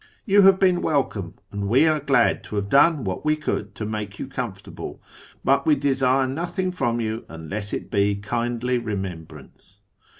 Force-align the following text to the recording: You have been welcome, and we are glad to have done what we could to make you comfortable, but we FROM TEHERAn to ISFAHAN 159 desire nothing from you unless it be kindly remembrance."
You 0.25 0.41
have 0.41 0.57
been 0.57 0.81
welcome, 0.81 1.35
and 1.51 1.67
we 1.67 1.85
are 1.87 1.99
glad 1.99 2.43
to 2.45 2.55
have 2.55 2.69
done 2.69 3.03
what 3.03 3.23
we 3.23 3.35
could 3.35 3.75
to 3.75 3.85
make 3.85 4.17
you 4.17 4.25
comfortable, 4.25 4.99
but 5.45 5.63
we 5.67 5.75
FROM 5.75 5.81
TEHERAn 5.81 5.81
to 5.81 5.89
ISFAHAN 5.91 6.15
159 6.71 6.71
desire 6.71 6.71
nothing 6.71 6.71
from 6.71 6.99
you 7.01 7.25
unless 7.29 7.71
it 7.71 7.91
be 7.91 8.15
kindly 8.15 8.77
remembrance." 8.79 9.81